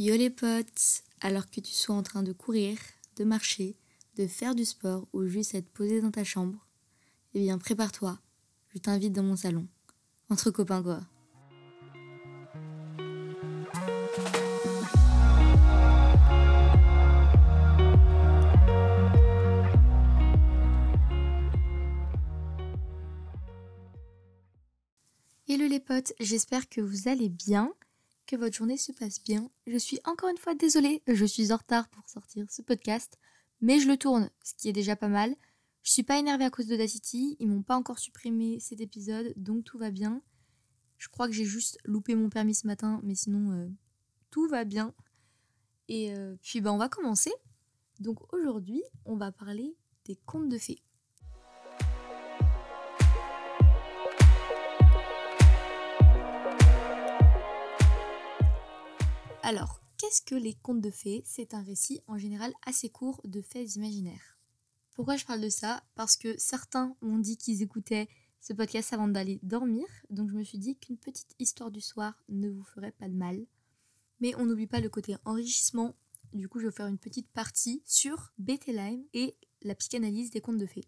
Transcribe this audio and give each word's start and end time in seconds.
Yo 0.00 0.16
les 0.16 0.30
potes, 0.30 1.02
alors 1.20 1.50
que 1.50 1.60
tu 1.60 1.72
sois 1.72 1.96
en 1.96 2.04
train 2.04 2.22
de 2.22 2.32
courir, 2.32 2.78
de 3.16 3.24
marcher, 3.24 3.76
de 4.14 4.28
faire 4.28 4.54
du 4.54 4.64
sport 4.64 5.08
ou 5.12 5.26
juste 5.26 5.56
être 5.56 5.68
posé 5.70 6.00
dans 6.00 6.12
ta 6.12 6.22
chambre, 6.22 6.64
eh 7.34 7.40
bien 7.40 7.58
prépare-toi, 7.58 8.16
je 8.68 8.78
t'invite 8.78 9.12
dans 9.12 9.24
mon 9.24 9.34
salon. 9.34 9.66
Entre 10.30 10.52
copains 10.52 10.84
quoi. 10.84 11.00
Hello 25.48 25.66
les 25.66 25.80
potes, 25.80 26.12
j'espère 26.20 26.68
que 26.68 26.80
vous 26.80 27.08
allez 27.08 27.28
bien, 27.28 27.74
que 28.28 28.36
votre 28.36 28.54
journée 28.54 28.76
se 28.76 28.92
passe 28.92 29.24
bien. 29.24 29.50
Je 29.66 29.78
suis 29.78 29.98
encore 30.04 30.28
une 30.28 30.36
fois 30.36 30.54
désolée, 30.54 31.02
je 31.08 31.24
suis 31.24 31.50
en 31.50 31.56
retard 31.56 31.88
pour 31.88 32.06
sortir 32.08 32.44
ce 32.50 32.60
podcast, 32.60 33.18
mais 33.62 33.80
je 33.80 33.88
le 33.88 33.96
tourne, 33.96 34.30
ce 34.44 34.54
qui 34.54 34.68
est 34.68 34.72
déjà 34.74 34.94
pas 34.94 35.08
mal. 35.08 35.34
Je 35.82 35.92
suis 35.92 36.02
pas 36.02 36.18
énervée 36.18 36.44
à 36.44 36.50
cause 36.50 36.66
de 36.66 36.76
Dacity, 36.76 37.36
ils 37.40 37.48
m'ont 37.48 37.62
pas 37.62 37.74
encore 37.74 37.98
supprimé 37.98 38.60
cet 38.60 38.82
épisode, 38.82 39.32
donc 39.36 39.64
tout 39.64 39.78
va 39.78 39.90
bien. 39.90 40.22
Je 40.98 41.08
crois 41.08 41.26
que 41.26 41.32
j'ai 41.32 41.46
juste 41.46 41.78
loupé 41.84 42.14
mon 42.14 42.28
permis 42.28 42.54
ce 42.54 42.66
matin, 42.66 43.00
mais 43.02 43.14
sinon 43.14 43.52
euh, 43.52 43.68
tout 44.30 44.46
va 44.46 44.64
bien. 44.64 44.94
Et 45.88 46.14
euh, 46.14 46.36
puis 46.42 46.60
bah 46.60 46.72
on 46.72 46.78
va 46.78 46.90
commencer. 46.90 47.32
Donc 47.98 48.32
aujourd'hui, 48.34 48.82
on 49.06 49.16
va 49.16 49.32
parler 49.32 49.74
des 50.04 50.16
contes 50.16 50.50
de 50.50 50.58
fées. 50.58 50.82
Alors, 59.48 59.80
qu'est-ce 59.96 60.20
que 60.20 60.34
les 60.34 60.52
contes 60.52 60.82
de 60.82 60.90
fées? 60.90 61.22
C'est 61.24 61.54
un 61.54 61.62
récit 61.62 62.02
en 62.06 62.18
général 62.18 62.52
assez 62.66 62.90
court 62.90 63.18
de 63.24 63.40
faits 63.40 63.76
imaginaires. 63.76 64.36
Pourquoi 64.94 65.16
je 65.16 65.24
parle 65.24 65.40
de 65.40 65.48
ça? 65.48 65.82
Parce 65.94 66.18
que 66.18 66.36
certains 66.36 66.94
m'ont 67.00 67.16
dit 67.16 67.38
qu'ils 67.38 67.62
écoutaient 67.62 68.10
ce 68.42 68.52
podcast 68.52 68.92
avant 68.92 69.08
d'aller 69.08 69.40
dormir, 69.42 69.86
donc 70.10 70.28
je 70.28 70.34
me 70.34 70.44
suis 70.44 70.58
dit 70.58 70.76
qu'une 70.76 70.98
petite 70.98 71.34
histoire 71.38 71.70
du 71.70 71.80
soir 71.80 72.22
ne 72.28 72.50
vous 72.50 72.62
ferait 72.62 72.92
pas 72.92 73.08
de 73.08 73.14
mal. 73.14 73.46
Mais 74.20 74.34
on 74.34 74.44
n'oublie 74.44 74.66
pas 74.66 74.80
le 74.80 74.90
côté 74.90 75.16
enrichissement, 75.24 75.94
du 76.34 76.46
coup 76.46 76.60
je 76.60 76.66
vais 76.66 76.72
faire 76.72 76.86
une 76.86 76.98
petite 76.98 77.30
partie 77.30 77.82
sur 77.86 78.34
Bettelheim 78.36 79.00
et 79.14 79.34
la 79.62 79.74
psychanalyse 79.74 80.28
des 80.28 80.42
contes 80.42 80.58
de 80.58 80.66
fées, 80.66 80.84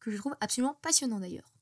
que 0.00 0.10
je 0.10 0.18
trouve 0.18 0.36
absolument 0.42 0.76
passionnant 0.82 1.20
d'ailleurs. 1.20 1.54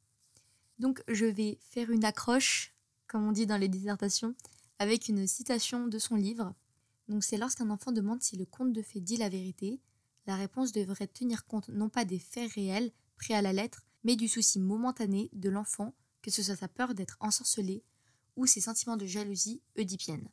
Donc 0.81 1.01
je 1.07 1.27
vais 1.27 1.61
faire 1.61 1.92
une 1.92 2.05
accroche, 2.05 2.75
comme 3.07 3.25
on 3.25 3.31
dit 3.31 3.47
dans 3.47 3.57
les 3.57 3.69
dissertations, 3.69 4.35
avec 4.79 5.09
une 5.09 5.27
citation 5.27 5.87
de 5.89 5.98
son 5.98 6.17
livre. 6.17 6.55
Donc 7.09 7.25
c'est 7.25 7.37
lorsqu'un 7.37 7.71
enfant 7.71 7.93
demande 7.93 8.23
si 8.23 8.37
le 8.37 8.45
conte 8.45 8.73
de 8.73 8.83
fées 8.83 9.01
dit 9.01 9.17
la 9.17 9.29
vérité, 9.29 9.81
la 10.27 10.37
réponse 10.37 10.73
devrait 10.73 11.07
tenir 11.07 11.47
compte 11.47 11.69
non 11.69 11.89
pas 11.89 12.05
des 12.05 12.19
faits 12.19 12.53
réels 12.53 12.93
pris 13.17 13.35
à 13.35 13.43
la 13.43 13.53
lettre, 13.53 13.87
mais 14.05 14.17
du 14.17 14.29
souci 14.29 14.61
momentané 14.61 15.31
de 15.33 15.48
l'enfant, 15.48 15.95
que 16.23 16.31
ce 16.31 16.43
soit 16.43 16.57
sa 16.57 16.69
peur 16.69 16.95
d'être 16.95 17.17
ensorcelé 17.20 17.83
ou 18.37 18.47
ses 18.47 18.61
sentiments 18.61 18.97
de 18.97 19.07
jalousie 19.07 19.62
oedipienne. 19.77 20.29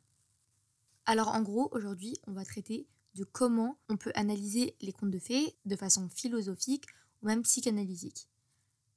Alors 1.06 1.28
en 1.28 1.42
gros, 1.42 1.68
aujourd'hui, 1.72 2.16
on 2.26 2.32
va 2.32 2.44
traiter 2.44 2.86
de 3.14 3.24
comment 3.24 3.78
on 3.88 3.96
peut 3.96 4.12
analyser 4.14 4.76
les 4.80 4.92
contes 4.92 5.10
de 5.10 5.18
fées 5.18 5.56
de 5.64 5.76
façon 5.76 6.08
philosophique 6.10 6.84
ou 7.22 7.26
même 7.26 7.42
psychanalytique. 7.42 8.28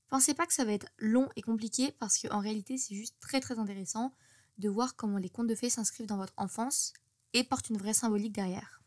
Pensez 0.10 0.34
pas 0.34 0.46
que 0.46 0.54
ça 0.54 0.66
va 0.66 0.74
être 0.74 0.88
long 0.98 1.30
et 1.36 1.42
compliqué 1.42 1.92
parce 2.00 2.18
qu'en 2.18 2.40
réalité 2.40 2.78
c'est 2.78 2.96
juste 2.96 3.16
très 3.20 3.40
très 3.40 3.60
intéressant 3.60 4.14
de 4.60 4.70
voir 4.70 4.96
comment 4.96 5.18
les 5.18 5.30
contes 5.30 5.48
de 5.48 5.56
fées 5.56 5.70
s'inscrivent 5.70 6.08
dans 6.08 6.18
votre 6.18 6.34
enfance 6.38 6.94
et 7.34 7.44
portent 7.44 7.70
une 7.70 7.78
vraie 7.78 7.94
symbolique 7.94 8.34
derrière. 8.34 8.82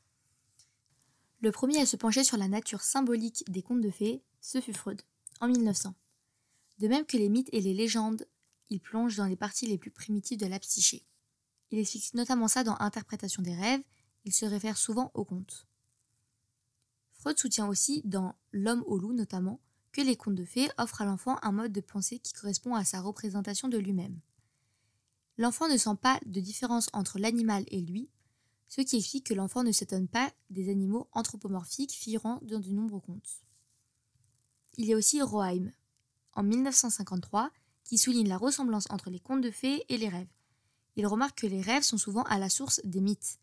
Le 1.40 1.50
premier 1.50 1.80
à 1.80 1.86
se 1.86 1.96
pencher 1.96 2.22
sur 2.22 2.36
la 2.36 2.46
nature 2.46 2.82
symbolique 2.82 3.44
des 3.50 3.62
contes 3.62 3.80
de 3.80 3.90
fées, 3.90 4.22
ce 4.40 4.60
fut 4.60 4.72
Freud, 4.72 5.02
en 5.40 5.48
1900. 5.48 5.94
De 6.78 6.88
même 6.88 7.04
que 7.04 7.16
les 7.16 7.28
mythes 7.28 7.48
et 7.52 7.60
les 7.60 7.74
légendes, 7.74 8.26
il 8.70 8.80
plonge 8.80 9.16
dans 9.16 9.26
les 9.26 9.36
parties 9.36 9.66
les 9.66 9.78
plus 9.78 9.90
primitives 9.90 10.38
de 10.38 10.46
la 10.46 10.58
psyché. 10.58 11.04
Il 11.70 11.78
explique 11.78 12.14
notamment 12.14 12.48
ça 12.48 12.64
dans 12.64 12.76
Interprétation 12.78 13.42
des 13.42 13.54
rêves, 13.54 13.82
il 14.24 14.32
se 14.32 14.44
réfère 14.44 14.76
souvent 14.76 15.10
aux 15.14 15.24
contes. 15.24 15.66
Freud 17.12 17.38
soutient 17.38 17.66
aussi, 17.66 18.02
dans 18.04 18.34
L'homme 18.52 18.84
au 18.86 18.98
loup 18.98 19.12
notamment, 19.12 19.60
que 19.92 20.00
les 20.00 20.16
contes 20.16 20.34
de 20.34 20.44
fées 20.44 20.70
offrent 20.78 21.02
à 21.02 21.04
l'enfant 21.04 21.38
un 21.42 21.52
mode 21.52 21.72
de 21.72 21.80
pensée 21.80 22.18
qui 22.18 22.32
correspond 22.32 22.74
à 22.74 22.84
sa 22.84 23.00
représentation 23.00 23.68
de 23.68 23.78
lui-même. 23.78 24.20
L'enfant 25.42 25.66
ne 25.66 25.76
sent 25.76 25.96
pas 26.00 26.20
de 26.24 26.38
différence 26.38 26.88
entre 26.92 27.18
l'animal 27.18 27.64
et 27.66 27.80
lui, 27.80 28.08
ce 28.68 28.80
qui 28.80 28.98
explique 28.98 29.26
que 29.26 29.34
l'enfant 29.34 29.64
ne 29.64 29.72
s'étonne 29.72 30.06
pas 30.06 30.32
des 30.50 30.70
animaux 30.70 31.08
anthropomorphiques 31.10 31.94
figurant 31.94 32.38
dans 32.42 32.60
de 32.60 32.70
nombreux 32.70 33.00
contes. 33.00 33.42
Il 34.76 34.84
y 34.86 34.94
a 34.94 34.96
aussi 34.96 35.20
Roheim, 35.20 35.72
en 36.34 36.44
1953, 36.44 37.50
qui 37.82 37.98
souligne 37.98 38.28
la 38.28 38.36
ressemblance 38.36 38.86
entre 38.88 39.10
les 39.10 39.18
contes 39.18 39.40
de 39.40 39.50
fées 39.50 39.84
et 39.88 39.98
les 39.98 40.08
rêves. 40.08 40.30
Il 40.94 41.08
remarque 41.08 41.40
que 41.40 41.48
les 41.48 41.60
rêves 41.60 41.82
sont 41.82 41.98
souvent 41.98 42.22
à 42.22 42.38
la 42.38 42.48
source 42.48 42.80
des 42.84 43.00
mythes. 43.00 43.40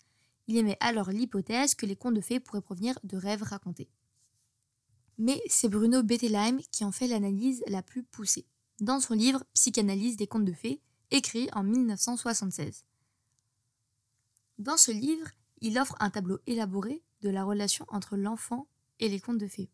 Il 0.47 0.55
émet 0.55 0.77
alors 0.79 1.09
l'hypothèse 1.09 1.75
que 1.75 1.85
les 1.85 1.97
contes 1.97 2.15
de 2.15 2.21
fées 2.21 2.39
pourraient 2.39 2.61
provenir 2.61 2.97
de 3.03 3.17
rêves 3.17 3.43
racontés. 3.43 3.89
Mais 5.17 5.41
c'est 5.49 5.67
Bruno 5.67 6.01
Bettelheim 6.01 6.61
qui 6.71 6.85
en 6.85 6.93
fait 6.93 7.07
l'analyse 7.07 7.61
la 7.67 7.83
plus 7.83 8.03
poussée. 8.03 8.45
Dans 8.79 9.01
son 9.01 9.15
livre 9.15 9.43
Psychanalyse 9.53 10.15
des 10.15 10.27
contes 10.27 10.45
de 10.45 10.53
fées, 10.53 10.81
écrit 11.11 11.49
en 11.53 11.63
1976. 11.63 12.85
Dans 14.57 14.77
ce 14.77 14.91
livre, 14.91 15.27
il 15.61 15.77
offre 15.79 15.95
un 15.99 16.09
tableau 16.09 16.39
élaboré 16.47 17.03
de 17.21 17.29
la 17.29 17.43
relation 17.43 17.85
entre 17.89 18.17
l'enfant 18.17 18.67
et 18.99 19.09
les 19.09 19.19
contes 19.19 19.37
de 19.37 19.47
fées. 19.47 19.69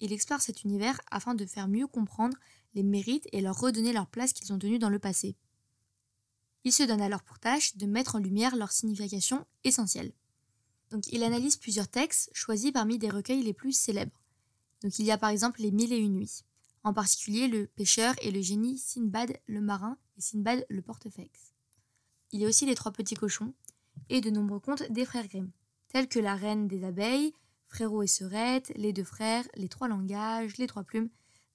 Il 0.00 0.12
explore 0.12 0.40
cet 0.40 0.64
univers 0.64 1.00
afin 1.10 1.34
de 1.34 1.46
faire 1.46 1.68
mieux 1.68 1.86
comprendre 1.86 2.36
les 2.74 2.82
mérites 2.82 3.28
et 3.32 3.40
leur 3.40 3.58
redonner 3.58 3.92
leur 3.92 4.08
place 4.08 4.32
qu'ils 4.32 4.52
ont 4.52 4.58
tenue 4.58 4.78
dans 4.78 4.88
le 4.88 4.98
passé. 4.98 5.36
Il 6.64 6.72
se 6.72 6.82
donne 6.82 7.00
alors 7.00 7.22
pour 7.22 7.38
tâche 7.38 7.76
de 7.76 7.86
mettre 7.86 8.16
en 8.16 8.18
lumière 8.18 8.56
leur 8.56 8.72
signification 8.72 9.46
essentielle. 9.64 10.12
Donc 10.90 11.06
il 11.12 11.22
analyse 11.22 11.56
plusieurs 11.56 11.88
textes 11.88 12.30
choisis 12.32 12.72
parmi 12.72 12.98
des 12.98 13.10
recueils 13.10 13.42
les 13.42 13.54
plus 13.54 13.72
célèbres. 13.72 14.20
Donc 14.82 14.98
il 14.98 15.06
y 15.06 15.10
a 15.10 15.18
par 15.18 15.30
exemple 15.30 15.60
les 15.60 15.70
Mille 15.70 15.92
et 15.92 15.98
une 15.98 16.14
nuits 16.14 16.44
en 16.84 16.92
particulier 16.92 17.48
le 17.48 17.66
pêcheur 17.66 18.14
et 18.22 18.30
le 18.30 18.40
génie 18.40 18.78
Sinbad 18.78 19.38
le 19.46 19.60
marin 19.60 19.98
et 20.16 20.20
Sinbad 20.20 20.66
le 20.68 20.82
portefeuille. 20.82 21.30
Il 22.32 22.40
y 22.40 22.44
a 22.44 22.48
aussi 22.48 22.66
les 22.66 22.74
trois 22.74 22.92
petits 22.92 23.14
cochons 23.14 23.54
et 24.08 24.20
de 24.20 24.30
nombreux 24.30 24.60
contes 24.60 24.90
des 24.90 25.04
frères 25.04 25.28
Grimm, 25.28 25.50
tels 25.88 26.08
que 26.08 26.18
la 26.18 26.34
reine 26.34 26.66
des 26.66 26.84
abeilles, 26.84 27.32
Frérot 27.68 28.02
et 28.02 28.06
Sœurette, 28.06 28.72
les 28.76 28.92
deux 28.92 29.04
frères, 29.04 29.46
les 29.56 29.68
trois 29.68 29.88
langages, 29.88 30.56
les 30.58 30.66
trois 30.66 30.84
plumes, 30.84 31.10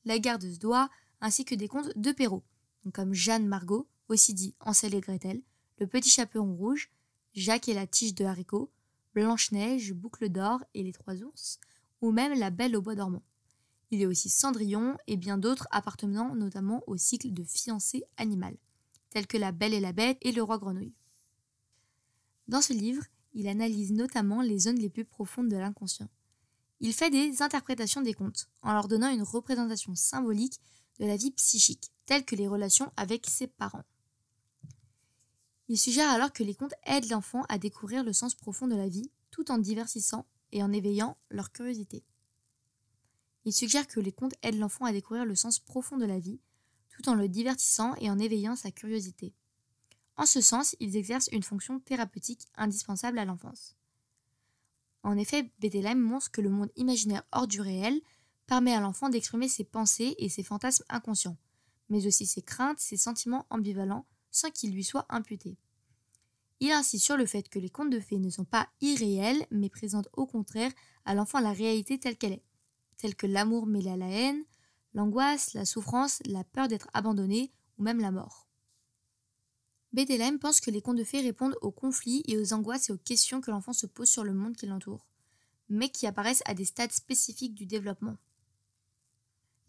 la 0.05 0.19
gardeuse 0.19 0.59
d'oie, 0.59 0.89
ainsi 1.21 1.45
que 1.45 1.55
des 1.55 1.67
contes 1.67 1.95
de 1.95 2.11
Perrault, 2.11 2.43
comme 2.93 3.13
Jeanne 3.13 3.47
Margot, 3.47 3.87
aussi 4.07 4.33
dit 4.33 4.55
Ansel 4.59 4.95
et 4.95 5.01
Gretel, 5.01 5.41
le 5.79 5.87
petit 5.87 6.09
chaperon 6.09 6.55
rouge, 6.55 6.91
Jacques 7.33 7.69
et 7.69 7.73
la 7.73 7.85
tige 7.85 8.15
de 8.15 8.25
haricot, 8.25 8.71
Blanche-Neige, 9.13 9.93
Boucle 9.93 10.29
d'or 10.29 10.63
et 10.73 10.83
les 10.83 10.93
trois 10.93 11.15
ours, 11.15 11.59
ou 12.01 12.11
même 12.11 12.37
La 12.37 12.49
Belle 12.49 12.75
au 12.75 12.81
bois 12.81 12.95
dormant. 12.95 13.23
Il 13.91 13.99
y 13.99 14.03
a 14.03 14.07
aussi 14.07 14.29
Cendrillon 14.29 14.97
et 15.07 15.15
bien 15.15 15.37
d'autres 15.37 15.67
appartenant 15.71 16.35
notamment 16.35 16.83
au 16.87 16.97
cycle 16.97 17.31
de 17.33 17.43
fiancée 17.43 18.03
animales, 18.17 18.57
tels 19.09 19.27
que 19.27 19.37
La 19.37 19.51
Belle 19.51 19.73
et 19.73 19.79
la 19.79 19.93
Bête 19.93 20.17
et 20.21 20.31
Le 20.31 20.43
Roi 20.43 20.57
Grenouille. 20.57 20.93
Dans 22.47 22.61
ce 22.61 22.73
livre, 22.73 23.03
il 23.33 23.47
analyse 23.47 23.91
notamment 23.91 24.41
les 24.41 24.59
zones 24.59 24.79
les 24.79 24.89
plus 24.89 25.05
profondes 25.05 25.49
de 25.49 25.57
l'inconscient. 25.57 26.09
Il 26.79 26.93
fait 26.93 27.09
des 27.09 27.41
interprétations 27.41 28.01
des 28.01 28.13
contes, 28.13 28.49
en 28.61 28.73
leur 28.73 28.87
donnant 28.87 29.09
une 29.09 29.23
représentation 29.23 29.95
symbolique 29.95 30.59
de 30.99 31.05
la 31.05 31.15
vie 31.15 31.31
psychique, 31.31 31.91
telle 32.05 32.25
que 32.25 32.35
les 32.35 32.47
relations 32.47 32.91
avec 32.97 33.25
ses 33.27 33.47
parents. 33.47 33.83
Il 35.69 35.77
suggère 35.77 36.09
alors 36.09 36.31
que 36.31 36.43
les 36.43 36.55
contes 36.55 36.73
aident 36.85 37.09
l'enfant 37.09 37.43
à 37.49 37.57
découvrir 37.57 38.03
le 38.03 38.13
sens 38.13 38.35
profond 38.35 38.67
de 38.67 38.75
la 38.75 38.87
vie, 38.87 39.11
tout 39.31 39.51
en 39.51 39.57
diversissant 39.57 40.25
et 40.51 40.63
en 40.63 40.71
éveillant 40.71 41.17
leur 41.29 41.51
curiosité. 41.51 42.03
Il 43.47 43.53
suggère 43.53 43.87
que 43.87 44.01
les 44.01 44.11
contes 44.11 44.35
aident 44.41 44.59
l'enfant 44.59 44.83
à 44.83 44.91
découvrir 44.91 45.23
le 45.23 45.33
sens 45.33 45.57
profond 45.57 45.95
de 45.95 46.03
la 46.03 46.19
vie, 46.19 46.41
tout 46.89 47.07
en 47.07 47.15
le 47.15 47.29
divertissant 47.29 47.95
et 47.95 48.09
en 48.09 48.19
éveillant 48.19 48.57
sa 48.57 48.71
curiosité. 48.71 49.33
En 50.17 50.25
ce 50.25 50.41
sens, 50.41 50.75
ils 50.81 50.97
exercent 50.97 51.29
une 51.31 51.43
fonction 51.43 51.79
thérapeutique 51.79 52.45
indispensable 52.55 53.17
à 53.17 53.23
l'enfance. 53.23 53.77
En 55.01 55.15
effet, 55.15 55.49
Bettelheim 55.59 55.97
montre 55.97 56.29
que 56.29 56.41
le 56.41 56.49
monde 56.49 56.73
imaginaire 56.75 57.23
hors 57.31 57.47
du 57.47 57.61
réel 57.61 58.01
permet 58.47 58.73
à 58.73 58.81
l'enfant 58.81 59.07
d'exprimer 59.07 59.47
ses 59.47 59.63
pensées 59.63 60.15
et 60.17 60.27
ses 60.27 60.43
fantasmes 60.43 60.83
inconscients, 60.89 61.37
mais 61.87 62.05
aussi 62.05 62.25
ses 62.25 62.41
craintes, 62.41 62.81
ses 62.81 62.97
sentiments 62.97 63.47
ambivalents, 63.49 64.05
sans 64.29 64.51
qu'ils 64.51 64.73
lui 64.73 64.83
soient 64.83 65.05
imputés. 65.07 65.55
Il 66.59 66.71
insiste 66.71 67.05
sur 67.05 67.15
le 67.15 67.25
fait 67.25 67.47
que 67.47 67.59
les 67.59 67.69
contes 67.69 67.91
de 67.91 68.01
fées 68.01 68.19
ne 68.19 68.29
sont 68.29 68.43
pas 68.43 68.67
irréels, 68.81 69.47
mais 69.51 69.69
présentent 69.69 70.09
au 70.11 70.25
contraire 70.25 70.73
à 71.05 71.15
l'enfant 71.15 71.39
la 71.39 71.53
réalité 71.53 71.97
telle 71.97 72.17
qu'elle 72.17 72.33
est 72.33 72.43
tels 72.97 73.15
que 73.15 73.27
l'amour 73.27 73.65
mêlé 73.65 73.91
à 73.91 73.97
la 73.97 74.09
haine, 74.09 74.43
l'angoisse, 74.93 75.53
la 75.53 75.65
souffrance, 75.65 76.19
la 76.25 76.43
peur 76.43 76.67
d'être 76.67 76.89
abandonné 76.93 77.51
ou 77.77 77.83
même 77.83 77.99
la 77.99 78.11
mort. 78.11 78.47
BDLM 79.93 80.39
pense 80.39 80.59
que 80.59 80.71
les 80.71 80.81
contes 80.81 80.97
de 80.97 81.03
fées 81.03 81.21
répondent 81.21 81.57
aux 81.61 81.71
conflits 81.71 82.23
et 82.27 82.37
aux 82.37 82.53
angoisses 82.53 82.89
et 82.89 82.93
aux 82.93 82.97
questions 82.97 83.41
que 83.41 83.51
l'enfant 83.51 83.73
se 83.73 83.87
pose 83.87 84.09
sur 84.09 84.23
le 84.23 84.33
monde 84.33 84.55
qui 84.55 84.65
l'entoure, 84.65 85.05
mais 85.69 85.89
qui 85.89 86.07
apparaissent 86.07 86.43
à 86.45 86.53
des 86.53 86.65
stades 86.65 86.91
spécifiques 86.91 87.55
du 87.55 87.65
développement. 87.65 88.17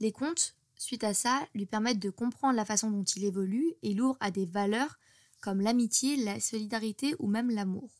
Les 0.01 0.13
contes, 0.13 0.57
suite 0.77 1.05
à 1.05 1.15
ça, 1.15 1.47
lui 1.55 1.67
permettent 1.67 1.99
de 1.99 2.11
comprendre 2.11 2.57
la 2.57 2.65
façon 2.65 2.91
dont 2.91 3.05
il 3.05 3.25
évolue 3.25 3.75
et 3.83 3.95
l'ouvrent 3.95 4.19
à 4.21 4.31
des 4.31 4.47
valeurs 4.47 4.99
comme 5.41 5.61
l'amitié, 5.61 6.17
la 6.17 6.41
solidarité 6.41 7.15
ou 7.19 7.29
même 7.29 7.51
l'amour. 7.51 7.91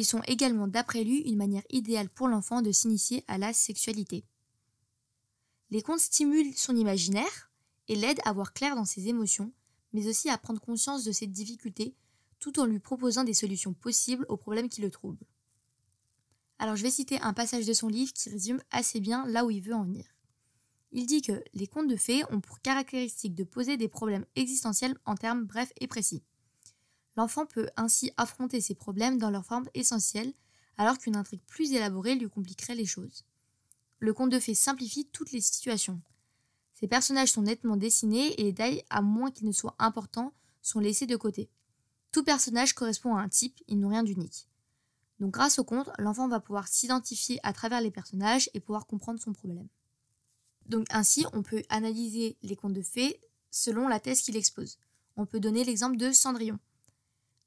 Ils 0.00 0.06
sont 0.06 0.22
également, 0.26 0.66
d'après 0.66 1.04
lui, 1.04 1.18
une 1.28 1.36
manière 1.36 1.66
idéale 1.68 2.08
pour 2.08 2.26
l'enfant 2.26 2.62
de 2.62 2.72
s'initier 2.72 3.22
à 3.28 3.36
la 3.36 3.52
sexualité. 3.52 4.24
Les 5.68 5.82
contes 5.82 6.00
stimulent 6.00 6.56
son 6.56 6.74
imaginaire 6.74 7.50
et 7.86 7.96
l'aident 7.96 8.22
à 8.24 8.32
voir 8.32 8.54
clair 8.54 8.76
dans 8.76 8.86
ses 8.86 9.08
émotions, 9.08 9.52
mais 9.92 10.08
aussi 10.08 10.30
à 10.30 10.38
prendre 10.38 10.58
conscience 10.58 11.04
de 11.04 11.12
ses 11.12 11.26
difficultés, 11.26 11.94
tout 12.38 12.60
en 12.60 12.64
lui 12.64 12.78
proposant 12.78 13.24
des 13.24 13.34
solutions 13.34 13.74
possibles 13.74 14.24
aux 14.30 14.38
problèmes 14.38 14.70
qui 14.70 14.80
le 14.80 14.90
troublent. 14.90 15.26
Alors 16.58 16.76
je 16.76 16.82
vais 16.82 16.90
citer 16.90 17.20
un 17.20 17.34
passage 17.34 17.66
de 17.66 17.74
son 17.74 17.88
livre 17.88 18.14
qui 18.14 18.30
résume 18.30 18.62
assez 18.70 19.00
bien 19.00 19.26
là 19.26 19.44
où 19.44 19.50
il 19.50 19.60
veut 19.60 19.74
en 19.74 19.84
venir. 19.84 20.06
Il 20.92 21.04
dit 21.04 21.20
que 21.20 21.44
les 21.52 21.66
contes 21.66 21.88
de 21.88 21.96
fées 21.96 22.22
ont 22.30 22.40
pour 22.40 22.62
caractéristique 22.62 23.34
de 23.34 23.44
poser 23.44 23.76
des 23.76 23.88
problèmes 23.88 24.24
existentiels 24.34 24.96
en 25.04 25.14
termes 25.14 25.44
brefs 25.44 25.74
et 25.78 25.86
précis. 25.86 26.22
L'enfant 27.20 27.44
peut 27.44 27.68
ainsi 27.76 28.10
affronter 28.16 28.62
ces 28.62 28.74
problèmes 28.74 29.18
dans 29.18 29.28
leur 29.28 29.44
forme 29.44 29.68
essentielle, 29.74 30.32
alors 30.78 30.96
qu'une 30.96 31.16
intrigue 31.16 31.42
plus 31.46 31.74
élaborée 31.74 32.14
lui 32.14 32.30
compliquerait 32.30 32.74
les 32.74 32.86
choses. 32.86 33.26
Le 33.98 34.14
conte 34.14 34.30
de 34.30 34.40
fées 34.40 34.54
simplifie 34.54 35.04
toutes 35.04 35.30
les 35.30 35.42
situations. 35.42 36.00
Ces 36.72 36.88
personnages 36.88 37.32
sont 37.32 37.42
nettement 37.42 37.76
dessinés 37.76 38.32
et 38.40 38.44
les 38.44 38.52
détails, 38.52 38.84
à 38.88 39.02
moins 39.02 39.30
qu'ils 39.30 39.48
ne 39.48 39.52
soient 39.52 39.76
importants, 39.78 40.32
sont 40.62 40.80
laissés 40.80 41.04
de 41.04 41.14
côté. 41.14 41.50
Tout 42.10 42.24
personnage 42.24 42.72
correspond 42.72 43.14
à 43.14 43.20
un 43.20 43.28
type, 43.28 43.60
ils 43.68 43.78
n'ont 43.78 43.90
rien 43.90 44.02
d'unique. 44.02 44.48
Donc 45.18 45.32
grâce 45.32 45.58
au 45.58 45.64
conte, 45.64 45.90
l'enfant 45.98 46.26
va 46.26 46.40
pouvoir 46.40 46.68
s'identifier 46.68 47.38
à 47.42 47.52
travers 47.52 47.82
les 47.82 47.90
personnages 47.90 48.48
et 48.54 48.60
pouvoir 48.60 48.86
comprendre 48.86 49.20
son 49.20 49.34
problème. 49.34 49.68
Donc 50.64 50.86
ainsi, 50.88 51.26
on 51.34 51.42
peut 51.42 51.64
analyser 51.68 52.38
les 52.40 52.56
contes 52.56 52.72
de 52.72 52.80
fées 52.80 53.20
selon 53.50 53.88
la 53.88 54.00
thèse 54.00 54.22
qu'il 54.22 54.38
expose. 54.38 54.78
On 55.16 55.26
peut 55.26 55.38
donner 55.38 55.64
l'exemple 55.64 55.98
de 55.98 56.12
Cendrillon 56.12 56.58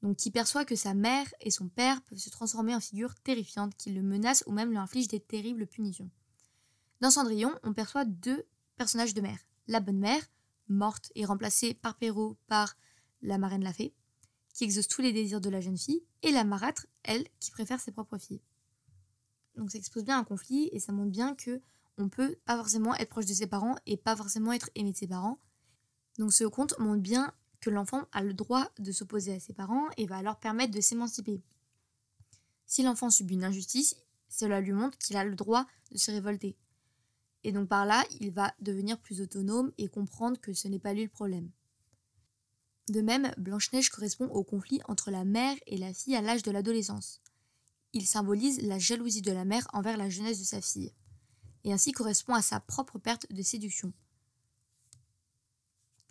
donc 0.04 0.18
qui 0.18 0.30
perçoit 0.30 0.66
que 0.66 0.76
sa 0.76 0.92
mère 0.92 1.26
et 1.40 1.50
son 1.50 1.66
père 1.66 2.02
peuvent 2.02 2.18
se 2.18 2.28
transformer 2.28 2.74
en 2.74 2.80
figures 2.80 3.14
terrifiantes 3.14 3.74
qui 3.74 3.90
le 3.90 4.02
menacent 4.02 4.44
ou 4.46 4.52
même 4.52 4.68
lui 4.68 4.76
infligent 4.76 5.08
des 5.08 5.18
terribles 5.18 5.66
punitions. 5.66 6.10
Dans 7.00 7.10
Cendrillon, 7.10 7.50
on 7.62 7.72
perçoit 7.72 8.04
deux 8.04 8.44
personnages 8.76 9.14
de 9.14 9.22
mère. 9.22 9.38
La 9.66 9.80
bonne 9.80 9.98
mère, 9.98 10.22
morte 10.68 11.10
et 11.14 11.24
remplacée 11.24 11.72
par 11.72 11.96
Perrault 11.96 12.36
par 12.48 12.76
la 13.22 13.38
marraine 13.38 13.64
la 13.64 13.72
fée, 13.72 13.94
qui 14.52 14.64
exauce 14.64 14.88
tous 14.88 15.00
les 15.00 15.14
désirs 15.14 15.40
de 15.40 15.48
la 15.48 15.62
jeune 15.62 15.78
fille, 15.78 16.02
et 16.20 16.32
la 16.32 16.44
marâtre, 16.44 16.86
elle, 17.02 17.26
qui 17.40 17.50
préfère 17.50 17.80
ses 17.80 17.90
propres 17.90 18.18
filles. 18.18 18.42
Donc 19.56 19.70
ça 19.70 19.78
expose 19.78 20.04
bien 20.04 20.18
un 20.18 20.24
conflit 20.24 20.68
et 20.72 20.80
ça 20.80 20.92
montre 20.92 21.12
bien 21.12 21.34
que 21.34 21.62
on 21.96 22.10
peut 22.10 22.36
pas 22.44 22.58
forcément 22.58 22.94
être 22.96 23.08
proche 23.08 23.26
de 23.26 23.32
ses 23.32 23.46
parents 23.46 23.76
et 23.86 23.96
pas 23.96 24.16
forcément 24.16 24.52
être 24.52 24.68
aimé 24.74 24.92
de 24.92 24.98
ses 24.98 25.08
parents. 25.08 25.38
Donc 26.18 26.34
ce 26.34 26.44
conte 26.44 26.78
montre 26.78 27.00
bien 27.00 27.32
que 27.64 27.70
l'enfant 27.70 28.06
a 28.12 28.22
le 28.22 28.34
droit 28.34 28.70
de 28.78 28.92
s'opposer 28.92 29.32
à 29.32 29.40
ses 29.40 29.54
parents 29.54 29.88
et 29.96 30.04
va 30.04 30.18
alors 30.18 30.38
permettre 30.38 30.74
de 30.74 30.82
s'émanciper. 30.82 31.40
Si 32.66 32.82
l'enfant 32.82 33.08
subit 33.08 33.34
une 33.34 33.44
injustice, 33.44 33.96
cela 34.28 34.60
lui 34.60 34.72
montre 34.72 34.98
qu'il 34.98 35.16
a 35.16 35.24
le 35.24 35.34
droit 35.34 35.66
de 35.90 35.96
se 35.96 36.10
révolter. 36.10 36.58
Et 37.42 37.52
donc 37.52 37.70
par 37.70 37.86
là, 37.86 38.04
il 38.20 38.32
va 38.32 38.54
devenir 38.60 39.00
plus 39.00 39.22
autonome 39.22 39.72
et 39.78 39.88
comprendre 39.88 40.38
que 40.38 40.52
ce 40.52 40.68
n'est 40.68 40.78
pas 40.78 40.92
lui 40.92 41.04
le 41.04 41.08
problème. 41.08 41.50
De 42.90 43.00
même, 43.00 43.32
Blanche-Neige 43.38 43.88
correspond 43.88 44.26
au 44.26 44.44
conflit 44.44 44.82
entre 44.86 45.10
la 45.10 45.24
mère 45.24 45.56
et 45.66 45.78
la 45.78 45.94
fille 45.94 46.16
à 46.16 46.20
l'âge 46.20 46.42
de 46.42 46.50
l'adolescence. 46.50 47.22
Il 47.94 48.06
symbolise 48.06 48.60
la 48.60 48.78
jalousie 48.78 49.22
de 49.22 49.32
la 49.32 49.46
mère 49.46 49.66
envers 49.72 49.96
la 49.96 50.10
jeunesse 50.10 50.38
de 50.38 50.44
sa 50.44 50.60
fille, 50.60 50.92
et 51.64 51.72
ainsi 51.72 51.92
correspond 51.92 52.34
à 52.34 52.42
sa 52.42 52.60
propre 52.60 52.98
perte 52.98 53.32
de 53.32 53.42
séduction. 53.42 53.94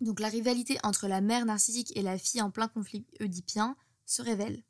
Donc 0.04 0.20
la 0.20 0.28
rivalité 0.28 0.78
entre 0.82 1.08
la 1.08 1.22
mère 1.22 1.46
narcissique 1.46 1.96
et 1.96 2.02
la 2.02 2.18
fille 2.18 2.42
en 2.42 2.50
plein 2.50 2.68
conflit 2.68 3.06
oedipien 3.20 3.74
se 4.04 4.20
révèle. 4.20 4.62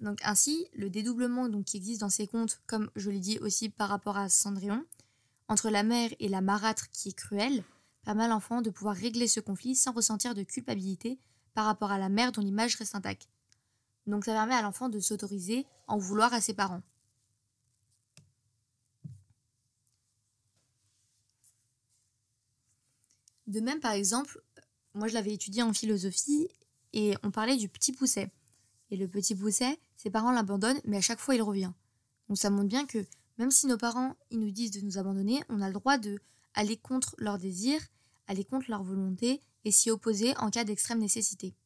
Donc 0.00 0.18
ainsi, 0.24 0.66
le 0.74 0.90
dédoublement 0.90 1.48
donc, 1.48 1.66
qui 1.66 1.76
existe 1.76 2.00
dans 2.00 2.08
ces 2.08 2.26
contes, 2.26 2.60
comme 2.66 2.90
je 2.96 3.10
l'ai 3.10 3.20
dit 3.20 3.38
aussi 3.38 3.68
par 3.68 3.88
rapport 3.88 4.16
à 4.16 4.28
Cendrillon, 4.28 4.84
entre 5.46 5.70
la 5.70 5.84
mère 5.84 6.10
et 6.18 6.28
la 6.28 6.40
marâtre 6.40 6.90
qui 6.90 7.10
est 7.10 7.16
cruelle, 7.16 7.62
permet 8.02 8.24
à 8.24 8.28
l'enfant 8.28 8.60
de 8.60 8.70
pouvoir 8.70 8.96
régler 8.96 9.28
ce 9.28 9.38
conflit 9.38 9.76
sans 9.76 9.92
ressentir 9.92 10.34
de 10.34 10.42
culpabilité 10.42 11.16
par 11.54 11.66
rapport 11.66 11.92
à 11.92 11.98
la 11.98 12.08
mère 12.08 12.32
dont 12.32 12.42
l'image 12.42 12.74
reste 12.74 12.96
intacte. 12.96 13.28
Donc 14.08 14.24
ça 14.24 14.32
permet 14.32 14.54
à 14.54 14.62
l'enfant 14.62 14.88
de 14.88 14.98
s'autoriser 14.98 15.64
en 15.86 15.98
vouloir 15.98 16.34
à 16.34 16.40
ses 16.40 16.54
parents. 16.54 16.82
De 23.50 23.58
même, 23.58 23.80
par 23.80 23.92
exemple, 23.92 24.40
moi 24.94 25.08
je 25.08 25.14
l'avais 25.14 25.34
étudié 25.34 25.64
en 25.64 25.72
philosophie 25.72 26.46
et 26.92 27.16
on 27.24 27.32
parlait 27.32 27.56
du 27.56 27.68
petit 27.68 27.92
pousset. 27.92 28.30
Et 28.92 28.96
le 28.96 29.08
petit 29.08 29.34
pousset, 29.34 29.76
ses 29.96 30.08
parents 30.08 30.30
l'abandonnent, 30.30 30.80
mais 30.84 30.98
à 30.98 31.00
chaque 31.00 31.18
fois 31.18 31.34
il 31.34 31.42
revient. 31.42 31.72
Donc 32.28 32.38
ça 32.38 32.48
montre 32.48 32.68
bien 32.68 32.86
que 32.86 33.04
même 33.38 33.50
si 33.50 33.66
nos 33.66 33.76
parents 33.76 34.14
nous 34.30 34.52
disent 34.52 34.70
de 34.70 34.82
nous 34.82 34.98
abandonner, 34.98 35.42
on 35.48 35.60
a 35.62 35.66
le 35.66 35.74
droit 35.74 35.98
de 35.98 36.20
aller 36.54 36.76
contre 36.76 37.16
leurs 37.18 37.38
désirs, 37.38 37.80
aller 38.28 38.44
contre 38.44 38.70
leur 38.70 38.84
volonté 38.84 39.42
et 39.64 39.72
s'y 39.72 39.90
opposer 39.90 40.36
en 40.36 40.50
cas 40.50 40.62
d'extrême 40.62 41.00
nécessité. 41.00 41.56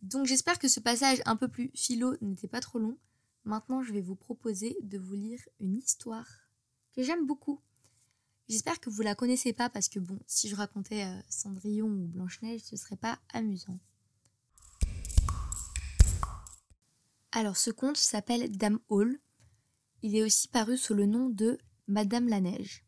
Donc 0.00 0.24
j'espère 0.24 0.58
que 0.58 0.68
ce 0.68 0.80
passage 0.80 1.20
un 1.26 1.36
peu 1.36 1.48
plus 1.48 1.70
philo 1.74 2.16
n'était 2.22 2.48
pas 2.48 2.60
trop 2.60 2.78
long. 2.78 2.96
Maintenant, 3.44 3.82
je 3.82 3.92
vais 3.92 4.00
vous 4.00 4.16
proposer 4.16 4.74
de 4.80 4.96
vous 4.96 5.16
lire 5.16 5.40
une 5.60 5.76
histoire 5.76 6.26
que 6.94 7.02
j'aime 7.02 7.26
beaucoup. 7.26 7.60
J'espère 8.48 8.78
que 8.78 8.90
vous 8.90 9.02
la 9.02 9.16
connaissez 9.16 9.52
pas 9.52 9.68
parce 9.68 9.88
que 9.88 9.98
bon, 9.98 10.18
si 10.26 10.48
je 10.48 10.54
racontais 10.54 11.04
euh, 11.04 11.20
Cendrillon 11.28 11.88
ou 11.88 12.06
Blanche-Neige, 12.06 12.62
ce 12.62 12.76
serait 12.76 12.96
pas 12.96 13.18
amusant. 13.32 13.80
Alors 17.32 17.56
ce 17.56 17.70
conte 17.70 17.96
s'appelle 17.96 18.56
Dame 18.56 18.78
Hall. 18.88 19.18
Il 20.02 20.14
est 20.14 20.22
aussi 20.22 20.46
paru 20.48 20.76
sous 20.76 20.94
le 20.94 21.06
nom 21.06 21.28
de 21.28 21.58
Madame 21.88 22.28
la 22.28 22.40
Neige. 22.40 22.84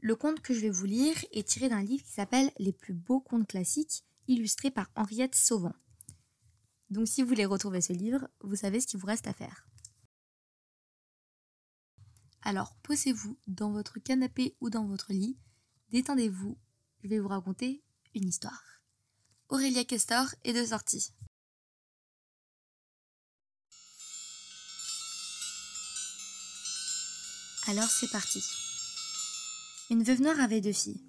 Le 0.00 0.16
conte 0.16 0.40
que 0.40 0.54
je 0.54 0.60
vais 0.60 0.70
vous 0.70 0.86
lire 0.86 1.16
est 1.32 1.46
tiré 1.46 1.68
d'un 1.68 1.82
livre 1.82 2.04
qui 2.04 2.12
s'appelle 2.12 2.50
Les 2.58 2.72
plus 2.72 2.94
beaux 2.94 3.20
contes 3.20 3.48
classiques, 3.48 4.04
illustré 4.28 4.70
par 4.70 4.90
Henriette 4.96 5.34
Sauvant. 5.34 5.74
Donc 6.88 7.06
si 7.06 7.20
vous 7.20 7.28
voulez 7.28 7.44
retrouver 7.44 7.82
ce 7.82 7.92
livre, 7.92 8.28
vous 8.40 8.56
savez 8.56 8.80
ce 8.80 8.86
qu'il 8.86 8.98
vous 8.98 9.06
reste 9.06 9.26
à 9.26 9.34
faire. 9.34 9.67
Alors 12.48 12.74
posez-vous 12.82 13.36
dans 13.46 13.72
votre 13.72 13.98
canapé 13.98 14.56
ou 14.62 14.70
dans 14.70 14.86
votre 14.86 15.12
lit, 15.12 15.36
détendez-vous, 15.90 16.56
je 17.02 17.08
vais 17.10 17.18
vous 17.18 17.28
raconter 17.28 17.84
une 18.14 18.26
histoire. 18.26 18.62
Aurélia 19.50 19.84
Castor 19.84 20.34
est 20.44 20.54
de 20.54 20.64
sortie. 20.64 21.12
Alors 27.66 27.90
c'est 27.90 28.10
parti. 28.10 28.42
Une 29.90 30.02
veuve 30.02 30.22
noire 30.22 30.40
avait 30.40 30.62
deux 30.62 30.72
filles, 30.72 31.04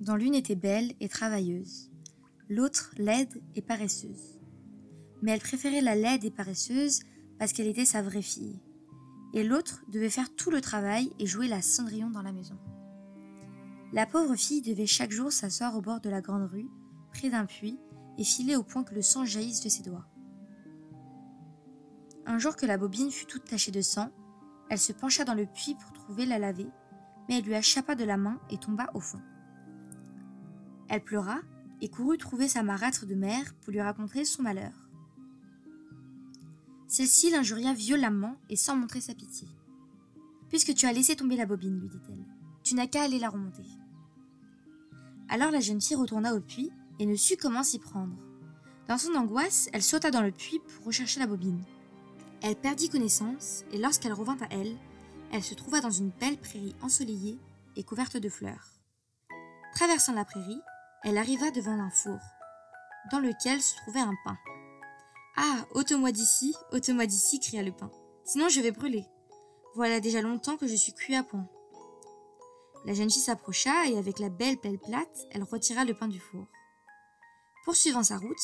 dont 0.00 0.14
l'une 0.16 0.34
était 0.34 0.56
belle 0.56 0.94
et 0.98 1.10
travailleuse, 1.10 1.90
l'autre 2.48 2.90
laide 2.96 3.42
et 3.54 3.60
paresseuse. 3.60 4.40
Mais 5.20 5.32
elle 5.32 5.40
préférait 5.40 5.82
la 5.82 5.94
laide 5.94 6.24
et 6.24 6.30
paresseuse 6.30 7.00
parce 7.38 7.52
qu'elle 7.52 7.68
était 7.68 7.84
sa 7.84 8.00
vraie 8.00 8.22
fille 8.22 8.62
et 9.32 9.44
l'autre 9.44 9.82
devait 9.88 10.10
faire 10.10 10.34
tout 10.34 10.50
le 10.50 10.60
travail 10.60 11.12
et 11.18 11.26
jouer 11.26 11.48
la 11.48 11.62
cendrillon 11.62 12.10
dans 12.10 12.22
la 12.22 12.32
maison. 12.32 12.58
La 13.92 14.06
pauvre 14.06 14.36
fille 14.36 14.62
devait 14.62 14.86
chaque 14.86 15.10
jour 15.10 15.32
s'asseoir 15.32 15.76
au 15.76 15.80
bord 15.80 16.00
de 16.00 16.10
la 16.10 16.20
grande 16.20 16.48
rue, 16.50 16.68
près 17.12 17.30
d'un 17.30 17.46
puits, 17.46 17.78
et 18.18 18.24
filer 18.24 18.54
au 18.54 18.62
point 18.62 18.84
que 18.84 18.94
le 18.94 19.02
sang 19.02 19.24
jaillisse 19.24 19.62
de 19.62 19.68
ses 19.68 19.82
doigts. 19.82 20.06
Un 22.26 22.38
jour 22.38 22.54
que 22.54 22.66
la 22.66 22.76
bobine 22.76 23.10
fut 23.10 23.26
toute 23.26 23.44
tachée 23.44 23.72
de 23.72 23.80
sang, 23.80 24.10
elle 24.68 24.78
se 24.78 24.92
pencha 24.92 25.24
dans 25.24 25.34
le 25.34 25.46
puits 25.46 25.74
pour 25.74 25.92
trouver 25.92 26.26
la 26.26 26.38
laver, 26.38 26.68
mais 27.28 27.38
elle 27.38 27.44
lui 27.44 27.54
échappa 27.54 27.94
de 27.94 28.04
la 28.04 28.16
main 28.16 28.38
et 28.50 28.58
tomba 28.58 28.90
au 28.94 29.00
fond. 29.00 29.20
Elle 30.88 31.02
pleura 31.02 31.38
et 31.80 31.88
courut 31.88 32.18
trouver 32.18 32.48
sa 32.48 32.62
marâtre 32.62 33.06
de 33.06 33.14
mère 33.14 33.54
pour 33.60 33.72
lui 33.72 33.80
raconter 33.80 34.24
son 34.24 34.42
malheur. 34.42 34.89
Celle-ci 37.00 37.30
l'injuria 37.30 37.72
violemment 37.72 38.36
et 38.50 38.56
sans 38.56 38.76
montrer 38.76 39.00
sa 39.00 39.14
pitié. 39.14 39.48
Puisque 40.50 40.74
tu 40.74 40.84
as 40.84 40.92
laissé 40.92 41.16
tomber 41.16 41.34
la 41.34 41.46
bobine, 41.46 41.80
lui 41.80 41.88
dit-elle, 41.88 42.26
tu 42.62 42.74
n'as 42.74 42.88
qu'à 42.88 43.04
aller 43.04 43.18
la 43.18 43.30
remonter. 43.30 43.64
Alors 45.30 45.50
la 45.50 45.60
jeune 45.60 45.80
fille 45.80 45.96
retourna 45.96 46.34
au 46.34 46.40
puits 46.40 46.70
et 46.98 47.06
ne 47.06 47.16
sut 47.16 47.38
comment 47.38 47.62
s'y 47.62 47.78
prendre. 47.78 48.22
Dans 48.86 48.98
son 48.98 49.14
angoisse, 49.14 49.70
elle 49.72 49.82
sauta 49.82 50.10
dans 50.10 50.20
le 50.20 50.30
puits 50.30 50.58
pour 50.58 50.88
rechercher 50.88 51.20
la 51.20 51.26
bobine. 51.26 51.64
Elle 52.42 52.54
perdit 52.54 52.90
connaissance 52.90 53.64
et 53.72 53.78
lorsqu'elle 53.78 54.12
revint 54.12 54.36
à 54.42 54.48
elle, 54.50 54.76
elle 55.32 55.42
se 55.42 55.54
trouva 55.54 55.80
dans 55.80 55.90
une 55.90 56.10
belle 56.20 56.36
prairie 56.36 56.76
ensoleillée 56.82 57.38
et 57.76 57.82
couverte 57.82 58.18
de 58.18 58.28
fleurs. 58.28 58.74
Traversant 59.74 60.12
la 60.12 60.26
prairie, 60.26 60.60
elle 61.04 61.16
arriva 61.16 61.50
devant 61.50 61.80
un 61.80 61.88
four, 61.88 62.20
dans 63.10 63.20
lequel 63.20 63.62
se 63.62 63.74
trouvait 63.76 64.00
un 64.00 64.16
pain. 64.22 64.36
Ah, 65.42 65.64
ôte-moi 65.72 66.12
d'ici, 66.12 66.54
ôte-moi 66.70 67.06
d'ici, 67.06 67.40
cria 67.40 67.62
le 67.62 67.72
pain. 67.72 67.90
Sinon 68.24 68.50
je 68.50 68.60
vais 68.60 68.72
brûler. 68.72 69.06
Voilà 69.74 69.98
déjà 69.98 70.20
longtemps 70.20 70.58
que 70.58 70.66
je 70.66 70.74
suis 70.74 70.92
cuit 70.92 71.14
à 71.14 71.22
point. 71.22 71.48
La 72.84 72.92
jeune 72.92 73.10
fille 73.10 73.22
s'approcha 73.22 73.86
et 73.86 73.96
avec 73.96 74.18
la 74.18 74.28
belle 74.28 74.58
pelle 74.58 74.78
plate, 74.78 75.26
elle 75.30 75.42
retira 75.42 75.86
le 75.86 75.94
pain 75.94 76.08
du 76.08 76.20
four. 76.20 76.44
Poursuivant 77.64 78.02
sa 78.02 78.18
route, 78.18 78.36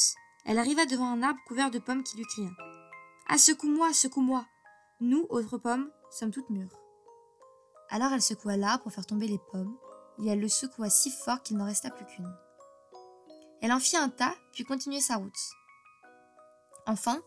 elle 0.46 0.58
arriva 0.58 0.86
devant 0.86 1.04
un 1.04 1.22
arbre 1.22 1.38
couvert 1.46 1.70
de 1.70 1.78
pommes 1.78 2.02
qui 2.02 2.16
lui 2.16 2.24
cria 2.24 2.48
Ah, 3.28 3.36
secoue-moi, 3.36 3.92
secoue-moi 3.92 4.46
Nous, 5.00 5.26
autres 5.28 5.58
pommes, 5.58 5.90
sommes 6.10 6.30
toutes 6.30 6.48
mûres. 6.48 6.80
Alors 7.90 8.10
elle 8.14 8.22
secoua 8.22 8.56
l'arbre 8.56 8.84
pour 8.84 8.92
faire 8.92 9.04
tomber 9.04 9.28
les 9.28 9.40
pommes, 9.52 9.76
et 10.18 10.28
elle 10.28 10.40
le 10.40 10.48
secoua 10.48 10.88
si 10.88 11.10
fort 11.10 11.42
qu'il 11.42 11.58
n'en 11.58 11.66
resta 11.66 11.90
plus 11.90 12.06
qu'une. 12.06 12.34
Elle 13.60 13.72
en 13.72 13.80
fit 13.80 13.98
un 13.98 14.08
tas, 14.08 14.34
puis 14.54 14.64
continuait 14.64 15.00
sa 15.00 15.16
route. 15.16 15.36
Enfin, 16.86 17.20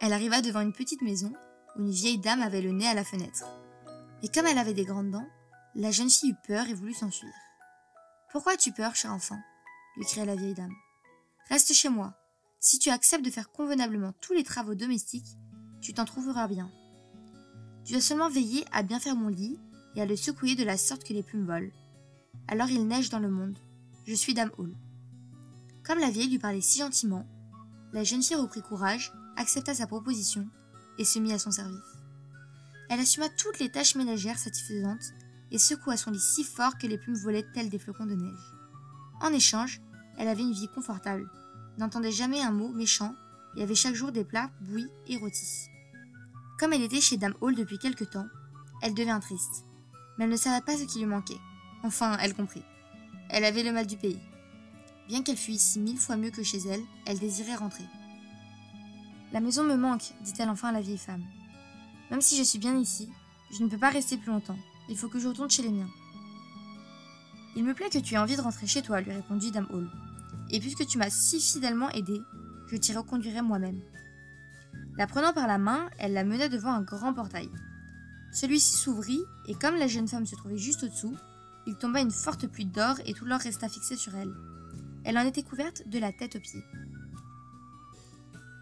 elle 0.00 0.12
arriva 0.12 0.42
devant 0.42 0.60
une 0.60 0.72
petite 0.72 1.02
maison 1.02 1.32
où 1.76 1.80
une 1.80 1.90
vieille 1.90 2.18
dame 2.18 2.42
avait 2.42 2.62
le 2.62 2.72
nez 2.72 2.88
à 2.88 2.94
la 2.94 3.04
fenêtre. 3.04 3.44
Et 4.22 4.28
comme 4.28 4.46
elle 4.46 4.58
avait 4.58 4.74
des 4.74 4.84
grandes 4.84 5.10
dents, 5.10 5.28
la 5.74 5.90
jeune 5.90 6.10
fille 6.10 6.30
eut 6.30 6.46
peur 6.46 6.66
et 6.68 6.74
voulut 6.74 6.94
s'enfuir. 6.94 7.32
Pourquoi 8.32 8.52
as-tu 8.52 8.72
peur, 8.72 8.96
cher 8.96 9.12
enfant? 9.12 9.38
lui 9.96 10.04
cria 10.04 10.24
la 10.24 10.36
vieille 10.36 10.54
dame. 10.54 10.74
Reste 11.48 11.72
chez 11.72 11.88
moi. 11.88 12.14
Si 12.58 12.78
tu 12.78 12.90
acceptes 12.90 13.24
de 13.24 13.30
faire 13.30 13.50
convenablement 13.50 14.12
tous 14.20 14.32
les 14.32 14.42
travaux 14.42 14.74
domestiques, 14.74 15.38
tu 15.80 15.94
t'en 15.94 16.04
trouveras 16.04 16.48
bien. 16.48 16.70
Tu 17.84 17.92
dois 17.92 18.02
seulement 18.02 18.28
veiller 18.28 18.64
à 18.72 18.82
bien 18.82 18.98
faire 18.98 19.14
mon 19.14 19.28
lit 19.28 19.58
et 19.94 20.02
à 20.02 20.06
le 20.06 20.16
secouer 20.16 20.54
de 20.54 20.64
la 20.64 20.76
sorte 20.76 21.04
que 21.04 21.12
les 21.12 21.22
plumes 21.22 21.46
volent. 21.46 21.70
Alors 22.48 22.68
il 22.68 22.86
neige 22.86 23.10
dans 23.10 23.20
le 23.20 23.30
monde. 23.30 23.58
Je 24.06 24.14
suis 24.14 24.34
Dame 24.34 24.50
Hall. 24.58 24.74
Comme 25.84 25.98
la 25.98 26.10
vieille 26.10 26.28
lui 26.28 26.38
parlait 26.38 26.60
si 26.60 26.80
gentiment, 26.80 27.26
la 27.92 28.04
jeune 28.04 28.22
fille 28.22 28.36
reprit 28.36 28.62
courage, 28.62 29.12
accepta 29.36 29.74
sa 29.74 29.86
proposition 29.86 30.48
et 30.98 31.04
se 31.04 31.18
mit 31.18 31.32
à 31.32 31.38
son 31.38 31.50
service. 31.50 31.78
Elle 32.88 33.00
assuma 33.00 33.28
toutes 33.28 33.58
les 33.58 33.70
tâches 33.70 33.94
ménagères 33.94 34.38
satisfaisantes 34.38 35.12
et 35.50 35.58
secoua 35.58 35.96
son 35.96 36.10
lit 36.10 36.20
si 36.20 36.44
fort 36.44 36.78
que 36.78 36.86
les 36.86 36.98
plumes 36.98 37.16
volaient 37.16 37.46
telles 37.54 37.70
des 37.70 37.78
flocons 37.78 38.06
de 38.06 38.14
neige. 38.14 38.52
En 39.20 39.32
échange, 39.32 39.80
elle 40.18 40.28
avait 40.28 40.42
une 40.42 40.52
vie 40.52 40.68
confortable, 40.68 41.28
n'entendait 41.78 42.12
jamais 42.12 42.40
un 42.40 42.50
mot 42.52 42.68
méchant 42.68 43.14
et 43.56 43.62
avait 43.62 43.74
chaque 43.74 43.94
jour 43.94 44.12
des 44.12 44.24
plats 44.24 44.50
bouillis 44.60 44.90
et 45.06 45.16
rôtis. 45.16 45.68
Comme 46.58 46.72
elle 46.72 46.82
était 46.82 47.00
chez 47.00 47.16
Dame 47.16 47.34
Hall 47.40 47.54
depuis 47.54 47.78
quelque 47.78 48.04
temps, 48.04 48.26
elle 48.82 48.94
devint 48.94 49.20
triste, 49.20 49.64
mais 50.16 50.24
elle 50.24 50.30
ne 50.30 50.36
savait 50.36 50.64
pas 50.64 50.76
ce 50.76 50.84
qui 50.84 50.98
lui 50.98 51.06
manquait. 51.06 51.40
Enfin, 51.82 52.16
elle 52.20 52.34
comprit. 52.34 52.64
Elle 53.28 53.44
avait 53.44 53.62
le 53.62 53.72
mal 53.72 53.86
du 53.86 53.96
pays. 53.96 54.20
Bien 55.08 55.22
qu'elle 55.22 55.36
fût 55.36 55.52
ici 55.52 55.78
mille 55.78 55.98
fois 55.98 56.16
mieux 56.16 56.30
que 56.30 56.42
chez 56.42 56.58
elle, 56.58 56.82
elle 57.06 57.18
désirait 57.18 57.54
rentrer. 57.54 57.84
La 59.32 59.40
maison 59.40 59.62
me 59.62 59.76
manque, 59.76 60.14
dit-elle 60.22 60.48
enfin 60.48 60.68
à 60.68 60.72
la 60.72 60.80
vieille 60.80 60.98
femme. 60.98 61.24
Même 62.10 62.20
si 62.20 62.36
je 62.36 62.42
suis 62.42 62.58
bien 62.58 62.76
ici, 62.76 63.08
je 63.56 63.62
ne 63.62 63.68
peux 63.68 63.78
pas 63.78 63.90
rester 63.90 64.16
plus 64.16 64.30
longtemps. 64.30 64.58
Il 64.88 64.96
faut 64.96 65.08
que 65.08 65.18
je 65.18 65.28
retourne 65.28 65.50
chez 65.50 65.62
les 65.62 65.70
miens. 65.70 65.90
Il 67.56 67.64
me 67.64 67.74
plaît 67.74 67.90
que 67.90 67.98
tu 67.98 68.14
aies 68.14 68.18
envie 68.18 68.36
de 68.36 68.42
rentrer 68.42 68.66
chez 68.66 68.82
toi, 68.82 69.00
lui 69.00 69.12
répondit 69.12 69.50
Dame 69.50 69.68
Hall. 69.70 69.88
Et 70.50 70.60
puisque 70.60 70.86
tu 70.86 70.98
m'as 70.98 71.10
si 71.10 71.40
fidèlement 71.40 71.90
aidé, 71.90 72.20
je 72.68 72.76
t'y 72.76 72.94
reconduirai 72.94 73.42
moi-même. 73.42 73.80
La 74.96 75.06
prenant 75.06 75.32
par 75.32 75.46
la 75.46 75.58
main, 75.58 75.88
elle 75.98 76.12
la 76.12 76.24
mena 76.24 76.48
devant 76.48 76.72
un 76.72 76.82
grand 76.82 77.12
portail. 77.12 77.48
Celui-ci 78.32 78.76
s'ouvrit, 78.76 79.22
et 79.46 79.54
comme 79.54 79.76
la 79.76 79.86
jeune 79.86 80.08
femme 80.08 80.26
se 80.26 80.36
trouvait 80.36 80.58
juste 80.58 80.82
au-dessous, 80.82 81.16
il 81.66 81.76
tomba 81.76 82.00
une 82.00 82.10
forte 82.10 82.46
pluie 82.46 82.66
d'or 82.66 82.96
et 83.06 83.12
tout 83.12 83.24
l'or 83.24 83.40
resta 83.40 83.68
fixé 83.68 83.96
sur 83.96 84.14
elle. 84.14 84.32
Elle 85.06 85.16
en 85.18 85.24
était 85.24 85.44
couverte 85.44 85.86
de 85.86 86.00
la 86.00 86.10
tête 86.12 86.34
aux 86.34 86.40
pieds. 86.40 86.64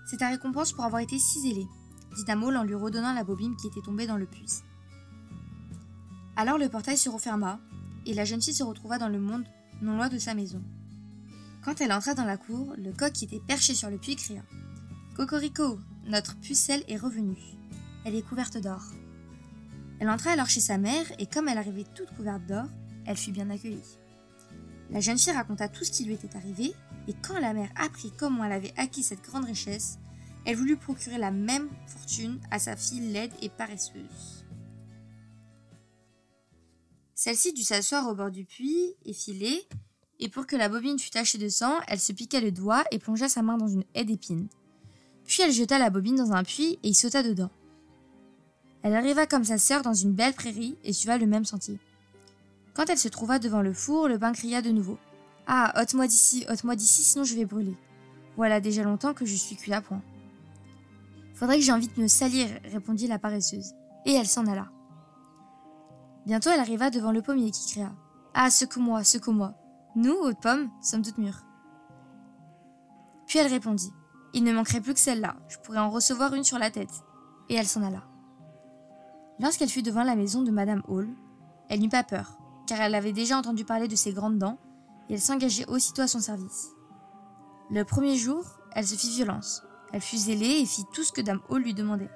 C'est 0.06 0.18
ta 0.18 0.28
récompense 0.28 0.74
pour 0.74 0.84
avoir 0.84 1.00
été 1.00 1.18
si 1.18 1.40
dit 1.40 1.66
Hall 2.28 2.56
en 2.58 2.64
lui 2.64 2.74
redonnant 2.74 3.14
la 3.14 3.24
bobine 3.24 3.56
qui 3.56 3.68
était 3.68 3.80
tombée 3.80 4.06
dans 4.06 4.18
le 4.18 4.26
puits. 4.26 4.62
Alors 6.36 6.58
le 6.58 6.68
portail 6.68 6.98
se 6.98 7.08
referma, 7.08 7.60
et 8.04 8.12
la 8.12 8.26
jeune 8.26 8.42
fille 8.42 8.52
se 8.52 8.62
retrouva 8.62 8.98
dans 8.98 9.08
le 9.08 9.18
monde 9.18 9.44
non 9.80 9.96
loin 9.96 10.10
de 10.10 10.18
sa 10.18 10.34
maison. 10.34 10.62
Quand 11.64 11.80
elle 11.80 11.92
entra 11.92 12.12
dans 12.12 12.26
la 12.26 12.36
cour, 12.36 12.74
le 12.76 12.92
coq 12.92 13.12
qui 13.12 13.24
était 13.24 13.40
perché 13.40 13.74
sur 13.74 13.88
le 13.88 13.96
puits 13.96 14.16
cria 14.16 14.42
Cocorico, 15.16 15.78
notre 16.06 16.36
pucelle 16.36 16.84
est 16.88 16.98
revenue. 16.98 17.40
Elle 18.04 18.16
est 18.16 18.28
couverte 18.28 18.58
d'or. 18.58 18.82
Elle 19.98 20.10
entra 20.10 20.32
alors 20.32 20.50
chez 20.50 20.60
sa 20.60 20.76
mère, 20.76 21.06
et 21.18 21.26
comme 21.26 21.48
elle 21.48 21.56
arrivait 21.56 21.86
toute 21.94 22.14
couverte 22.14 22.44
d'or, 22.44 22.66
elle 23.06 23.16
fut 23.16 23.32
bien 23.32 23.48
accueillie. 23.48 23.98
La 24.90 25.00
jeune 25.00 25.18
fille 25.18 25.32
raconta 25.32 25.68
tout 25.68 25.84
ce 25.84 25.90
qui 25.90 26.04
lui 26.04 26.14
était 26.14 26.36
arrivé, 26.36 26.74
et 27.08 27.14
quand 27.22 27.38
la 27.38 27.54
mère 27.54 27.70
apprit 27.76 28.12
comment 28.16 28.44
elle 28.44 28.52
avait 28.52 28.74
acquis 28.76 29.02
cette 29.02 29.22
grande 29.22 29.44
richesse, 29.44 29.98
elle 30.44 30.56
voulut 30.56 30.76
procurer 30.76 31.18
la 31.18 31.30
même 31.30 31.68
fortune 31.86 32.38
à 32.50 32.58
sa 32.58 32.76
fille 32.76 33.12
laide 33.12 33.32
et 33.40 33.48
paresseuse. 33.48 34.44
Celle-ci 37.14 37.52
dut 37.52 37.62
s'asseoir 37.62 38.08
au 38.08 38.14
bord 38.14 38.30
du 38.30 38.44
puits, 38.44 38.94
effilée, 39.04 39.66
et 40.20 40.28
pour 40.28 40.46
que 40.46 40.56
la 40.56 40.68
bobine 40.68 40.98
fût 40.98 41.10
tachée 41.10 41.38
de 41.38 41.48
sang, 41.48 41.80
elle 41.88 42.00
se 42.00 42.12
piqua 42.12 42.40
le 42.40 42.52
doigt 42.52 42.84
et 42.90 42.98
plongea 42.98 43.28
sa 43.28 43.42
main 43.42 43.56
dans 43.56 43.68
une 43.68 43.84
haie 43.94 44.04
d'épines. 44.04 44.48
Puis 45.24 45.42
elle 45.42 45.52
jeta 45.52 45.78
la 45.78 45.90
bobine 45.90 46.16
dans 46.16 46.32
un 46.32 46.44
puits 46.44 46.78
et 46.82 46.88
y 46.88 46.94
sauta 46.94 47.22
dedans. 47.22 47.50
Elle 48.82 48.94
arriva 48.94 49.26
comme 49.26 49.44
sa 49.44 49.58
sœur 49.58 49.82
dans 49.82 49.94
une 49.94 50.12
belle 50.12 50.34
prairie 50.34 50.76
et 50.84 50.92
suiva 50.92 51.16
le 51.16 51.26
même 51.26 51.46
sentier. 51.46 51.78
Quand 52.74 52.90
elle 52.90 52.98
se 52.98 53.08
trouva 53.08 53.38
devant 53.38 53.62
le 53.62 53.72
four, 53.72 54.08
le 54.08 54.18
pain 54.18 54.32
cria 54.32 54.60
de 54.60 54.70
nouveau. 54.70 54.98
Ah, 55.46 55.72
ôte-moi 55.80 56.06
d'ici, 56.06 56.44
ôte-moi 56.50 56.74
d'ici, 56.74 57.02
sinon 57.02 57.24
je 57.24 57.34
vais 57.34 57.44
brûler. 57.44 57.76
Voilà 58.36 58.60
déjà 58.60 58.82
longtemps 58.82 59.14
que 59.14 59.24
je 59.24 59.36
suis 59.36 59.56
cuit 59.56 59.72
à 59.72 59.80
point. 59.80 60.02
Faudrait 61.34 61.58
que 61.58 61.96
de 61.96 62.02
me 62.02 62.08
salir, 62.08 62.48
répondit 62.64 63.06
la 63.06 63.18
paresseuse. 63.18 63.74
Et 64.06 64.12
elle 64.12 64.26
s'en 64.26 64.46
alla. 64.46 64.68
Bientôt 66.26 66.50
elle 66.50 66.60
arriva 66.60 66.90
devant 66.90 67.12
le 67.12 67.22
pommier 67.22 67.50
qui 67.50 67.72
cria. 67.72 67.92
Ah, 68.34 68.50
secoue-moi, 68.50 69.04
secoue-moi. 69.04 69.54
Nous, 69.94 70.12
hautes 70.12 70.40
pommes, 70.40 70.70
sommes 70.82 71.02
toutes 71.02 71.18
mûres. 71.18 71.44
Puis 73.26 73.38
elle 73.38 73.46
répondit. 73.46 73.92
Il 74.32 74.42
ne 74.42 74.52
manquerait 74.52 74.80
plus 74.80 74.94
que 74.94 75.00
celle-là, 75.00 75.36
je 75.48 75.58
pourrais 75.58 75.78
en 75.78 75.90
recevoir 75.90 76.34
une 76.34 76.42
sur 76.42 76.58
la 76.58 76.70
tête. 76.70 77.04
Et 77.48 77.54
elle 77.54 77.68
s'en 77.68 77.84
alla. 77.84 78.02
Lorsqu'elle 79.38 79.68
fut 79.68 79.82
devant 79.82 80.02
la 80.02 80.16
maison 80.16 80.42
de 80.42 80.50
Madame 80.50 80.82
Hall, 80.88 81.08
elle 81.68 81.80
n'eut 81.80 81.88
pas 81.88 82.02
peur, 82.02 82.38
car 82.66 82.80
elle 82.80 82.94
avait 82.94 83.12
déjà 83.12 83.36
entendu 83.36 83.64
parler 83.64 83.88
de 83.88 83.96
ses 83.96 84.12
grandes 84.12 84.38
dents, 84.38 84.58
et 85.08 85.14
elle 85.14 85.20
s'engageait 85.20 85.68
aussitôt 85.68 86.02
à 86.02 86.08
son 86.08 86.20
service. 86.20 86.70
Le 87.70 87.84
premier 87.84 88.16
jour, 88.16 88.44
elle 88.72 88.86
se 88.86 88.94
fit 88.94 89.10
violence. 89.10 89.62
Elle 89.92 90.00
fut 90.00 90.16
zélée 90.16 90.60
et 90.60 90.66
fit 90.66 90.84
tout 90.92 91.04
ce 91.04 91.12
que 91.12 91.20
Dame 91.20 91.40
Hall 91.48 91.62
lui 91.62 91.74
demandait, 91.74 92.10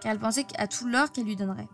car 0.00 0.12
elle 0.12 0.18
pensait 0.18 0.46
à 0.58 0.66
tout 0.66 0.86
l'or 0.86 1.10
qu'elle 1.12 1.24
lui 1.24 1.36
donnerait. 1.36 1.68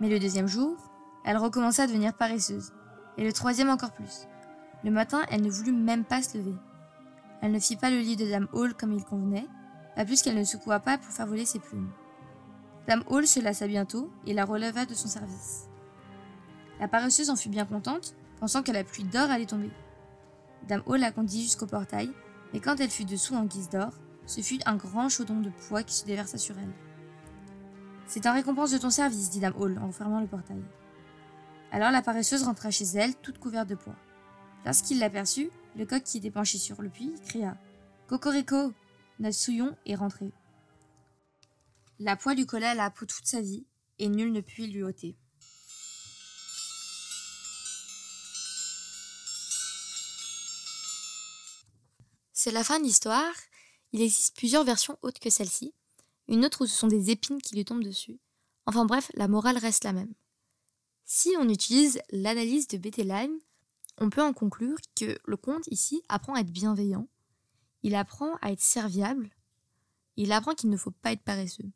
Mais 0.00 0.08
le 0.08 0.18
deuxième 0.18 0.46
jour, 0.46 0.76
elle 1.24 1.36
recommença 1.36 1.84
à 1.84 1.86
devenir 1.86 2.14
paresseuse, 2.14 2.72
et 3.16 3.24
le 3.24 3.32
troisième 3.32 3.70
encore 3.70 3.92
plus. 3.92 4.28
Le 4.84 4.90
matin, 4.90 5.22
elle 5.30 5.42
ne 5.42 5.50
voulut 5.50 5.72
même 5.72 6.04
pas 6.04 6.22
se 6.22 6.38
lever. 6.38 6.54
Elle 7.40 7.52
ne 7.52 7.58
fit 7.58 7.76
pas 7.76 7.90
le 7.90 7.98
lit 7.98 8.16
de 8.16 8.28
Dame 8.28 8.48
Hall 8.52 8.74
comme 8.74 8.92
il 8.92 9.04
convenait, 9.04 9.46
pas 9.96 10.04
plus 10.04 10.22
qu'elle 10.22 10.38
ne 10.38 10.44
secoua 10.44 10.80
pas 10.80 10.98
pour 10.98 11.12
faire 11.12 11.26
voler 11.26 11.44
ses 11.46 11.58
plumes. 11.58 11.90
Dame 12.86 13.04
Hall 13.08 13.26
se 13.26 13.40
lassa 13.40 13.66
bientôt 13.66 14.10
et 14.26 14.34
la 14.34 14.44
releva 14.44 14.86
de 14.86 14.94
son 14.94 15.08
service. 15.08 15.67
La 16.80 16.88
paresseuse 16.88 17.30
en 17.30 17.36
fut 17.36 17.48
bien 17.48 17.66
contente, 17.66 18.14
pensant 18.38 18.62
que 18.62 18.72
la 18.72 18.84
pluie 18.84 19.04
d'or 19.04 19.30
allait 19.30 19.46
tomber. 19.46 19.70
Dame 20.68 20.82
Hall 20.86 21.00
la 21.00 21.12
conduisit 21.12 21.44
jusqu'au 21.44 21.66
portail, 21.66 22.10
mais 22.52 22.60
quand 22.60 22.78
elle 22.80 22.90
fut 22.90 23.04
dessous 23.04 23.34
en 23.34 23.44
guise 23.44 23.68
d'or, 23.68 23.92
ce 24.26 24.40
fut 24.40 24.60
un 24.66 24.76
grand 24.76 25.08
chaudron 25.08 25.40
de 25.40 25.50
poids 25.50 25.82
qui 25.82 25.94
se 25.94 26.04
déversa 26.04 26.38
sur 26.38 26.56
elle. 26.58 26.72
C'est 28.06 28.26
en 28.26 28.34
récompense 28.34 28.70
de 28.70 28.78
ton 28.78 28.90
service, 28.90 29.30
dit 29.30 29.40
Dame 29.40 29.54
Hall 29.58 29.78
en 29.78 29.92
fermant 29.92 30.20
le 30.20 30.26
portail. 30.26 30.62
Alors 31.72 31.90
la 31.90 32.02
paresseuse 32.02 32.44
rentra 32.44 32.70
chez 32.70 32.86
elle, 32.94 33.14
toute 33.16 33.38
couverte 33.38 33.68
de 33.68 33.74
poids. 33.74 33.96
Lorsqu'il 34.64 34.98
l'aperçut, 34.98 35.50
le 35.76 35.84
coq 35.84 36.02
qui 36.02 36.18
était 36.18 36.30
penché 36.30 36.58
sur 36.58 36.80
le 36.80 36.88
puits 36.88 37.14
cria 37.26 37.56
Cocorico 38.06 38.72
Notre 39.18 39.36
souillon 39.36 39.76
est 39.84 39.94
rentré. 39.94 40.32
La 41.98 42.16
poix 42.16 42.34
lui 42.34 42.46
colla 42.46 42.70
à 42.70 42.74
la 42.74 42.90
peau 42.90 43.04
toute 43.06 43.26
sa 43.26 43.40
vie, 43.40 43.66
et 43.98 44.08
nul 44.08 44.32
ne 44.32 44.40
put 44.40 44.66
lui 44.66 44.82
ôter. 44.82 45.16
C'est 52.48 52.54
la 52.54 52.64
fin 52.64 52.78
de 52.78 52.84
l'histoire. 52.84 53.34
Il 53.92 54.00
existe 54.00 54.34
plusieurs 54.34 54.64
versions 54.64 54.96
autres 55.02 55.20
que 55.20 55.28
celle-ci. 55.28 55.74
Une 56.28 56.46
autre 56.46 56.64
où 56.64 56.66
ce 56.66 56.74
sont 56.74 56.86
des 56.86 57.10
épines 57.10 57.42
qui 57.42 57.54
lui 57.54 57.66
tombent 57.66 57.84
dessus. 57.84 58.18
Enfin 58.64 58.86
bref, 58.86 59.10
la 59.12 59.28
morale 59.28 59.58
reste 59.58 59.84
la 59.84 59.92
même. 59.92 60.14
Si 61.04 61.34
on 61.38 61.46
utilise 61.50 62.00
l'analyse 62.08 62.66
de 62.66 62.78
Bettelheim, 62.78 63.32
on 63.98 64.08
peut 64.08 64.22
en 64.22 64.32
conclure 64.32 64.78
que 64.96 65.18
le 65.26 65.36
conte 65.36 65.66
ici 65.66 66.02
apprend 66.08 66.36
à 66.36 66.40
être 66.40 66.50
bienveillant, 66.50 67.06
il 67.82 67.94
apprend 67.94 68.36
à 68.40 68.50
être 68.50 68.62
serviable, 68.62 69.28
il 70.16 70.32
apprend 70.32 70.54
qu'il 70.54 70.70
ne 70.70 70.78
faut 70.78 70.92
pas 71.02 71.12
être 71.12 71.24
paresseux. 71.24 71.70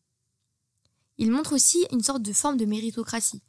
Il 1.18 1.30
montre 1.30 1.52
aussi 1.52 1.86
une 1.92 2.02
sorte 2.02 2.22
de 2.22 2.32
forme 2.32 2.56
de 2.56 2.64
méritocratie, 2.64 3.42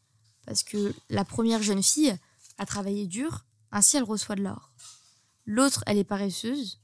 parce 0.46 0.64
que 0.64 0.94
la 1.10 1.24
première 1.24 1.64
jeune 1.64 1.84
fille 1.84 2.18
a 2.58 2.66
travaillé 2.66 3.08
dur, 3.08 3.46
ainsi 3.72 3.96
elle 3.96 4.04
reçoit 4.04 4.36
de 4.36 4.44
l'or. 4.44 4.74
L'autre, 5.46 5.86
elle 5.88 5.98
est 5.98 6.04
paresseuse, 6.04 6.83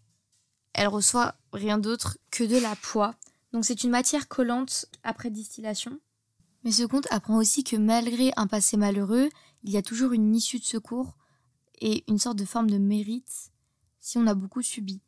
elle 0.74 0.88
reçoit 0.88 1.36
rien 1.54 1.78
d'autre 1.78 2.18
que 2.32 2.44
de 2.44 2.58
la 2.58 2.76
poix. 2.76 3.16
Donc 3.54 3.66
c'est 3.66 3.84
une 3.84 3.90
matière 3.90 4.28
collante 4.28 4.86
après 5.04 5.30
distillation. 5.30 6.00
Mais 6.64 6.72
ce 6.72 6.84
conte 6.84 7.08
apprend 7.10 7.38
aussi 7.38 7.64
que 7.64 7.76
malgré 7.76 8.32
un 8.36 8.48
passé 8.48 8.78
malheureux, 8.78 9.30
il 9.64 9.72
y 9.72 9.78
a 9.78 9.82
toujours 9.82 10.12
une 10.14 10.36
issue 10.36 10.60
de 10.60 10.66
secours 10.66 11.18
et 11.82 12.04
une 12.08 12.20
sorte 12.20 12.38
de 12.38 12.46
forme 12.46 12.70
de 12.70 12.78
mérite 12.78 13.52
si 14.00 14.18
on 14.18 14.28
a 14.28 14.34
beaucoup 14.34 14.62
subi. 14.62 15.02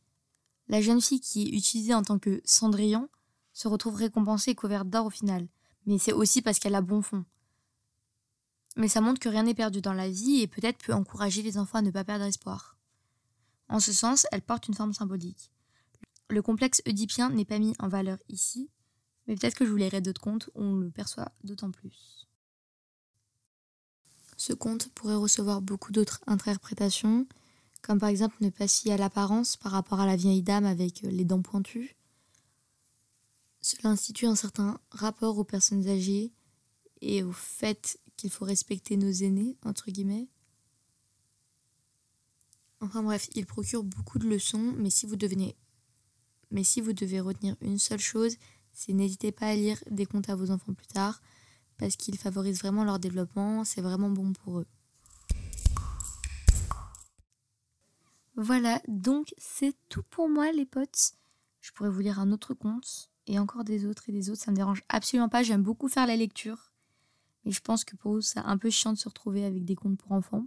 La 0.68 0.82
jeune 0.82 1.02
fille 1.02 1.20
qui 1.20 1.44
est 1.44 1.58
utilisée 1.58 1.94
en 1.94 2.04
tant 2.04 2.20
que 2.20 2.42
Cendrillon 2.46 3.10
se 3.54 3.68
retrouve 3.68 3.96
récompensée 3.96 4.52
et 4.52 4.56
couverte 4.56 4.90
d'or 4.90 5.08
au 5.08 5.10
final. 5.10 5.48
Mais 5.86 5.98
c'est 5.98 6.14
aussi 6.14 6.42
parce 6.42 6.60
qu'elle 6.60 6.76
a 6.76 6.82
bon 6.82 7.02
fond. 7.02 7.26
Mais 8.78 8.88
ça 8.88 9.02
montre 9.02 9.20
que 9.20 9.30
rien 9.30 9.44
n'est 9.44 9.54
perdu 9.54 9.82
dans 9.82 9.94
la 9.94 10.10
vie 10.10 10.42
et 10.42 10.48
peut-être 10.48 10.78
peut 10.78 10.94
encourager 10.94 11.42
les 11.42 11.58
enfants 11.58 11.80
à 11.80 11.82
ne 11.82 11.92
pas 11.92 12.06
perdre 12.06 12.26
espoir. 12.26 12.78
En 13.72 13.80
ce 13.80 13.94
sens, 13.94 14.28
elle 14.34 14.42
porte 14.42 14.68
une 14.68 14.74
forme 14.74 14.94
symbolique. 14.94 15.50
Le 16.30 16.42
complexe 16.42 16.82
oedipien 16.86 17.30
n'est 17.30 17.46
pas 17.46 17.58
mis 17.58 17.74
en 17.80 17.88
valeur 17.88 18.18
ici, 18.28 18.70
mais 19.26 19.36
peut-être 19.36 19.56
que 19.56 19.66
je 19.66 19.72
vous 19.72 19.78
lirai 19.78 20.02
d'autres 20.02 20.22
contes 20.22 20.50
où 20.56 20.62
on 20.62 20.76
le 20.76 20.92
perçoit 20.92 21.32
d'autant 21.46 21.72
plus. 21.72 22.28
Ce 24.36 24.52
conte 24.52 24.90
pourrait 24.90 25.16
recevoir 25.16 25.62
beaucoup 25.62 25.94
d'autres 25.94 26.20
interprétations, 26.28 27.26
comme 27.82 28.00
par 28.00 28.10
exemple 28.10 28.36
ne 28.42 28.50
pas 28.50 28.68
fier 28.68 28.94
à 28.94 28.98
l'apparence 28.98 29.56
par 29.56 29.72
rapport 29.72 30.02
à 30.02 30.06
la 30.06 30.18
vieille 30.18 30.44
dame 30.44 30.66
avec 30.66 31.02
les 31.04 31.26
dents 31.26 31.42
pointues. 31.42 31.96
Cela 33.62 33.92
institue 33.92 34.26
un 34.26 34.36
certain 34.36 34.80
rapport 34.90 35.38
aux 35.38 35.44
personnes 35.46 35.88
âgées 35.88 36.34
et 37.00 37.24
au 37.24 37.32
fait 37.32 38.00
qu'il 38.18 38.32
faut 38.32 38.46
respecter 38.46 38.98
nos 38.98 39.12
aînés, 39.12 39.58
entre 39.64 39.92
guillemets. 39.92 40.28
Enfin 42.82 43.04
bref, 43.04 43.30
il 43.36 43.46
procure 43.46 43.84
beaucoup 43.84 44.20
de 44.20 44.28
leçons, 44.28 44.74
mais 44.78 44.90
si 44.90 45.06
vous 45.06 45.16
devenez 45.16 45.56
mais 46.52 46.64
si 46.64 46.82
vous 46.82 46.94
devez 46.94 47.20
retenir 47.20 47.56
une 47.62 47.80
seule 47.80 48.00
chose, 48.00 48.36
c'est 48.74 48.94
n'hésitez 48.94 49.32
pas 49.32 49.48
à 49.48 49.56
lire 49.56 49.82
des 49.90 50.06
contes 50.06 50.30
à 50.30 50.36
vos 50.36 50.52
enfants 50.52 50.74
plus 50.74 50.88
tard, 50.88 51.22
parce 51.78 51.96
qu'ils 51.96 52.18
favorisent 52.18 52.60
vraiment 52.60 52.84
leur 52.84 53.00
développement, 53.00 53.64
c'est 53.64 53.82
vraiment 53.82 54.10
bon 54.10 54.34
pour 54.34 54.60
eux. 54.60 54.68
Voilà, 58.36 58.82
donc 58.88 59.34
c'est 59.38 59.76
tout 59.90 60.04
pour 60.04 60.30
moi 60.30 60.52
les 60.52 60.66
potes. 60.66 61.14
Je 61.62 61.72
pourrais 61.72 61.90
vous 61.90 62.00
lire 62.00 62.20
un 62.20 62.32
autre 62.32 62.54
conte, 62.54 63.10
et 63.28 63.40
encore 63.40 63.64
des 63.64 63.86
autres 63.86 64.10
et 64.10 64.12
des 64.12 64.30
autres, 64.30 64.42
ça 64.42 64.52
me 64.52 64.56
dérange 64.56 64.84
absolument 64.90 65.30
pas, 65.30 65.44
j'aime 65.44 65.64
beaucoup 65.64 65.88
faire 65.88 66.08
la 66.08 66.16
lecture. 66.16 66.72
Mais 67.46 67.52
je 67.52 67.62
pense 67.62 67.84
que 67.84 67.96
pour 67.96 68.14
vous, 68.14 68.22
c'est 68.22 68.40
un 68.40 68.58
peu 68.58 68.70
chiant 68.70 68.94
de 68.94 68.98
se 68.98 69.10
retrouver 69.10 69.46
avec 69.46 69.66
des 69.66 69.76
contes 69.76 69.98
pour 69.98 70.12
enfants. 70.12 70.46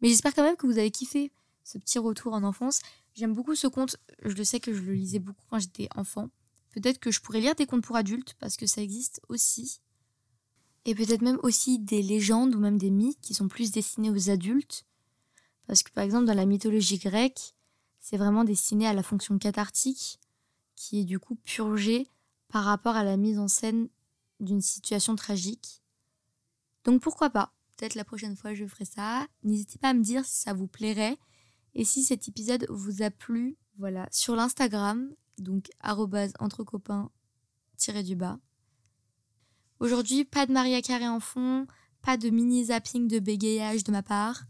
Mais 0.00 0.08
j'espère 0.08 0.34
quand 0.34 0.42
même 0.42 0.56
que 0.56 0.66
vous 0.66 0.78
avez 0.78 0.90
kiffé 0.90 1.32
ce 1.64 1.78
petit 1.78 1.98
retour 1.98 2.34
en 2.34 2.44
enfance. 2.44 2.80
J'aime 3.14 3.32
beaucoup 3.32 3.54
ce 3.54 3.66
conte, 3.66 3.96
je 4.22 4.34
le 4.34 4.44
sais 4.44 4.60
que 4.60 4.72
je 4.72 4.82
le 4.82 4.92
lisais 4.92 5.18
beaucoup 5.18 5.42
quand 5.50 5.58
j'étais 5.58 5.88
enfant. 5.96 6.28
Peut-être 6.70 6.98
que 6.98 7.10
je 7.10 7.20
pourrais 7.20 7.40
lire 7.40 7.54
des 7.54 7.66
contes 7.66 7.84
pour 7.84 7.96
adultes 7.96 8.34
parce 8.38 8.56
que 8.56 8.66
ça 8.66 8.82
existe 8.82 9.20
aussi. 9.28 9.80
Et 10.84 10.94
peut-être 10.94 11.22
même 11.22 11.38
aussi 11.42 11.78
des 11.78 12.02
légendes 12.02 12.54
ou 12.54 12.58
même 12.58 12.78
des 12.78 12.90
mythes 12.90 13.20
qui 13.20 13.32
sont 13.32 13.48
plus 13.48 13.70
destinés 13.70 14.10
aux 14.10 14.30
adultes. 14.30 14.84
Parce 15.66 15.82
que 15.82 15.90
par 15.92 16.04
exemple 16.04 16.26
dans 16.26 16.34
la 16.34 16.44
mythologie 16.44 16.98
grecque, 16.98 17.54
c'est 18.00 18.18
vraiment 18.18 18.44
destiné 18.44 18.86
à 18.86 18.92
la 18.92 19.02
fonction 19.02 19.38
cathartique 19.38 20.20
qui 20.76 21.00
est 21.00 21.04
du 21.04 21.18
coup 21.18 21.36
purgée 21.36 22.10
par 22.48 22.64
rapport 22.64 22.96
à 22.96 23.04
la 23.04 23.16
mise 23.16 23.38
en 23.38 23.48
scène 23.48 23.88
d'une 24.40 24.60
situation 24.60 25.16
tragique. 25.16 25.80
Donc 26.84 27.00
pourquoi 27.00 27.30
pas? 27.30 27.54
Peut-être 27.76 27.94
la 27.94 28.04
prochaine 28.04 28.36
fois 28.36 28.52
je 28.52 28.66
ferai 28.66 28.84
ça. 28.84 29.26
N'hésitez 29.42 29.78
pas 29.78 29.90
à 29.90 29.94
me 29.94 30.02
dire 30.02 30.24
si 30.26 30.42
ça 30.42 30.52
vous 30.52 30.66
plairait 30.66 31.16
et 31.74 31.84
si 31.84 32.02
cet 32.02 32.28
épisode 32.28 32.66
vous 32.68 33.02
a 33.02 33.10
plu, 33.10 33.56
voilà, 33.78 34.08
sur 34.10 34.36
l'Instagram, 34.36 35.10
donc 35.38 35.70
entre 36.38 36.62
copains 36.64 37.10
du 38.04 38.16
bas. 38.16 38.38
Aujourd'hui, 39.80 40.24
pas 40.24 40.46
de 40.46 40.52
Maria 40.52 40.80
Carré 40.80 41.06
en 41.06 41.20
fond, 41.20 41.66
pas 42.02 42.16
de 42.16 42.30
mini 42.30 42.66
zapping 42.66 43.08
de 43.08 43.18
bégayage 43.18 43.84
de 43.84 43.92
ma 43.92 44.02
part, 44.02 44.44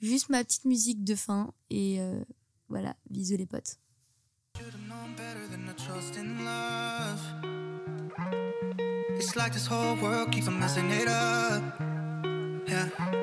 juste 0.00 0.28
ma 0.28 0.44
petite 0.44 0.66
musique 0.66 1.02
de 1.04 1.14
fin 1.14 1.54
et 1.70 2.00
euh, 2.00 2.22
voilà, 2.68 2.96
bisous 3.08 3.36
les 3.36 3.46
potes. 3.46 3.78
I 12.74 13.21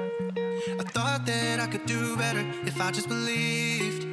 thought 1.00 1.26
that 1.26 1.62
I 1.62 1.68
could 1.68 1.86
do 1.86 2.18
better 2.18 2.44
if 2.66 2.82
I 2.82 2.92
just 2.92 3.08
believed. 3.08 4.06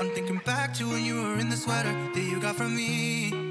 I'm 0.00 0.10
thinking 0.16 0.40
back 0.44 0.74
to 0.78 0.88
when 0.88 1.04
you 1.04 1.22
were 1.22 1.38
in 1.38 1.48
the 1.48 1.56
sweater 1.56 1.92
that 2.12 2.24
you 2.30 2.40
got 2.40 2.56
from 2.56 2.74
me. 2.74 3.49